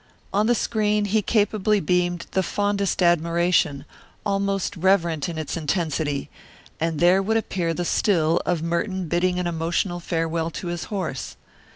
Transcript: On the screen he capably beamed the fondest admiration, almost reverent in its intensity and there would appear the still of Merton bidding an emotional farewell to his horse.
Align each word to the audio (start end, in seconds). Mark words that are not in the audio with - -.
On 0.33 0.47
the 0.47 0.55
screen 0.55 1.05
he 1.05 1.21
capably 1.21 1.79
beamed 1.79 2.25
the 2.31 2.41
fondest 2.41 3.03
admiration, 3.03 3.85
almost 4.25 4.75
reverent 4.75 5.29
in 5.29 5.37
its 5.37 5.55
intensity 5.55 6.27
and 6.79 6.99
there 6.99 7.21
would 7.21 7.37
appear 7.37 7.71
the 7.71 7.85
still 7.85 8.41
of 8.43 8.63
Merton 8.63 9.07
bidding 9.07 9.37
an 9.37 9.45
emotional 9.45 9.99
farewell 9.99 10.49
to 10.49 10.69
his 10.69 10.85
horse. 10.85 11.35